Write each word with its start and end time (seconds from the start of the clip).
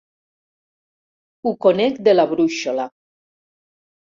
Ho 1.45 1.53
conec 1.67 1.99
de 2.09 2.17
la 2.17 2.25
brúixola. 2.35 2.89